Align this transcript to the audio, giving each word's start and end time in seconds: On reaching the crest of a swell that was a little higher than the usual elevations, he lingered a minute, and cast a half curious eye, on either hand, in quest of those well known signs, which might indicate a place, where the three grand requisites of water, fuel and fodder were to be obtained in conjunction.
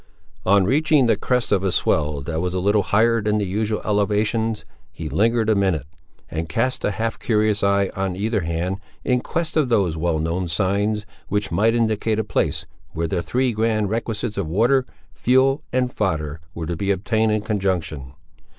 On 0.47 0.63
reaching 0.65 1.05
the 1.05 1.15
crest 1.15 1.51
of 1.51 1.63
a 1.63 1.71
swell 1.71 2.21
that 2.21 2.41
was 2.41 2.55
a 2.55 2.59
little 2.59 2.81
higher 2.81 3.21
than 3.21 3.37
the 3.37 3.45
usual 3.45 3.83
elevations, 3.85 4.65
he 4.91 5.07
lingered 5.09 5.47
a 5.47 5.53
minute, 5.53 5.85
and 6.31 6.49
cast 6.49 6.83
a 6.83 6.89
half 6.89 7.19
curious 7.19 7.63
eye, 7.63 7.91
on 7.95 8.15
either 8.15 8.39
hand, 8.39 8.79
in 9.03 9.19
quest 9.21 9.55
of 9.55 9.69
those 9.69 9.95
well 9.95 10.17
known 10.17 10.47
signs, 10.47 11.05
which 11.27 11.51
might 11.51 11.75
indicate 11.75 12.17
a 12.17 12.23
place, 12.23 12.65
where 12.93 13.07
the 13.07 13.21
three 13.21 13.53
grand 13.53 13.91
requisites 13.91 14.39
of 14.39 14.47
water, 14.47 14.87
fuel 15.13 15.61
and 15.71 15.93
fodder 15.93 16.41
were 16.55 16.65
to 16.65 16.75
be 16.75 16.89
obtained 16.89 17.31
in 17.31 17.41
conjunction. 17.41 18.13